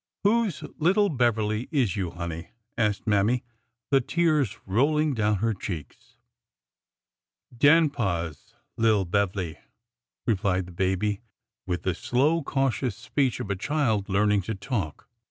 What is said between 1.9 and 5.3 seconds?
you, honey?" asked Mammy, the tears rolling